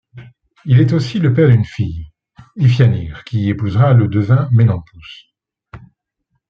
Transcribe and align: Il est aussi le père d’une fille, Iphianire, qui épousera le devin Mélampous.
Il 0.65 0.79
est 0.79 0.93
aussi 0.93 1.19
le 1.19 1.31
père 1.31 1.47
d’une 1.49 1.63
fille, 1.63 2.07
Iphianire, 2.55 3.23
qui 3.23 3.49
épousera 3.49 3.93
le 3.93 4.07
devin 4.07 4.49
Mélampous. 4.51 5.25